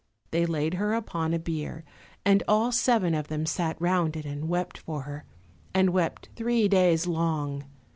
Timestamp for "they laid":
0.31-0.73